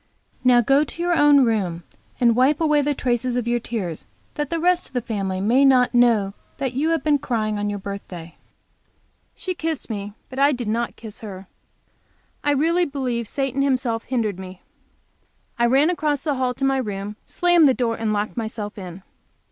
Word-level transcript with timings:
Now 0.43 0.61
go 0.61 0.83
to 0.83 0.99
your 1.03 1.13
own 1.13 1.43
room, 1.45 1.83
and 2.19 2.35
wipe 2.35 2.59
away 2.59 2.81
the 2.81 2.95
traces 2.95 3.35
of 3.35 3.47
your 3.47 3.59
tears 3.59 4.07
that 4.33 4.49
the 4.49 4.59
rest 4.59 4.87
of 4.87 4.93
the 4.93 4.99
family 5.03 5.39
may 5.39 5.63
not 5.63 5.93
know 5.93 6.33
that 6.57 6.73
you 6.73 6.89
have 6.89 7.03
been 7.03 7.19
crying 7.19 7.59
on 7.59 7.69
your 7.69 7.77
birthday." 7.77 8.33
She 9.35 9.53
kissed 9.53 9.91
me 9.91 10.13
but 10.27 10.39
I 10.39 10.53
did 10.53 10.67
not 10.67 10.95
kiss 10.95 11.19
her. 11.19 11.45
I 12.43 12.49
really 12.49 12.85
believe 12.85 13.27
Satan 13.27 13.61
himself 13.61 14.05
hindered 14.05 14.39
me. 14.39 14.63
I 15.59 15.67
ran 15.67 15.91
across 15.91 16.21
the 16.21 16.33
hall 16.33 16.55
to 16.55 16.65
my 16.65 16.77
room, 16.77 17.15
slammed 17.27 17.69
the 17.69 17.75
door, 17.75 17.95
and 17.95 18.11
locked 18.11 18.35
myself 18.35 18.79
in. 18.79 19.03